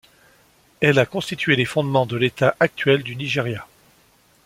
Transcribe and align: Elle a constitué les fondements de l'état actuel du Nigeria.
Elle 0.79 0.97
a 0.97 1.05
constitué 1.05 1.55
les 1.55 1.63
fondements 1.65 2.07
de 2.07 2.17
l'état 2.17 2.55
actuel 2.59 3.03
du 3.03 3.15
Nigeria. 3.15 3.67